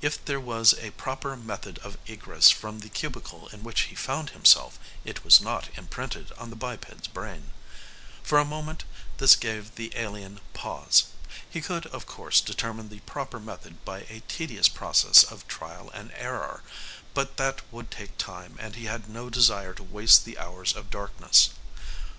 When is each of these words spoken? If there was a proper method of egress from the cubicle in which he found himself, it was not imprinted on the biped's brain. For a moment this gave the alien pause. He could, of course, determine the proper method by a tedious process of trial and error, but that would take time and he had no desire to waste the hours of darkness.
If 0.00 0.24
there 0.24 0.40
was 0.40 0.72
a 0.80 0.92
proper 0.92 1.36
method 1.36 1.78
of 1.80 1.98
egress 2.06 2.48
from 2.48 2.78
the 2.78 2.88
cubicle 2.88 3.48
in 3.48 3.62
which 3.62 3.82
he 3.82 3.94
found 3.94 4.30
himself, 4.30 4.78
it 5.04 5.22
was 5.22 5.38
not 5.38 5.68
imprinted 5.76 6.32
on 6.38 6.48
the 6.48 6.56
biped's 6.56 7.06
brain. 7.08 7.50
For 8.22 8.38
a 8.38 8.44
moment 8.46 8.84
this 9.18 9.36
gave 9.36 9.74
the 9.74 9.92
alien 9.94 10.40
pause. 10.54 11.08
He 11.46 11.60
could, 11.60 11.84
of 11.88 12.06
course, 12.06 12.40
determine 12.40 12.88
the 12.88 13.00
proper 13.00 13.38
method 13.38 13.84
by 13.84 14.04
a 14.08 14.22
tedious 14.28 14.70
process 14.70 15.24
of 15.24 15.46
trial 15.46 15.90
and 15.92 16.10
error, 16.12 16.62
but 17.12 17.36
that 17.36 17.60
would 17.70 17.90
take 17.90 18.16
time 18.16 18.56
and 18.58 18.76
he 18.76 18.86
had 18.86 19.10
no 19.10 19.28
desire 19.28 19.74
to 19.74 19.82
waste 19.82 20.24
the 20.24 20.38
hours 20.38 20.74
of 20.74 20.88
darkness. 20.88 21.50